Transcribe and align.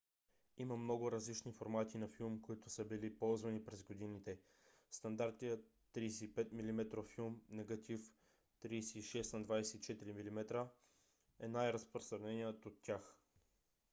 има 0.57 0.77
много 0.77 1.11
различни 1.11 1.51
формати 1.51 1.97
на 1.97 2.07
филм 2.07 2.41
които 2.41 2.69
са 2.69 2.85
били 2.85 3.05
използвани 3.05 3.63
през 3.65 3.83
годините. 3.83 4.39
стандартният 4.91 5.65
35 5.93 6.33
mm 6.33 7.03
филм 7.15 7.41
негатив 7.49 8.11
36 8.63 9.37
на 9.37 9.45
24 9.45 10.01
mm 10.03 10.67
е 11.39 11.47
най-разпространеният 11.47 12.65
от 12.65 12.81
тях 12.81 13.15